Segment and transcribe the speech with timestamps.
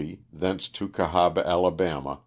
[0.33, 2.17] thence to Cahaba, Ala.